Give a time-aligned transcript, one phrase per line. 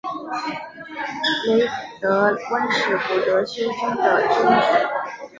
[1.45, 1.67] 雷
[2.01, 4.87] 德温是古德休郡的郡治。